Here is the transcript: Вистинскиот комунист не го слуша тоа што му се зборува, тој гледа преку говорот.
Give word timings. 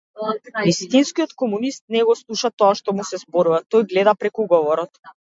Вистинскиот 0.67 1.35
комунист 1.41 1.83
не 1.95 2.01
го 2.07 2.15
слуша 2.21 2.51
тоа 2.61 2.69
што 2.79 2.95
му 2.99 3.05
се 3.09 3.19
зборува, 3.25 3.59
тој 3.75 3.85
гледа 3.93 4.15
преку 4.23 4.47
говорот. 4.55 4.99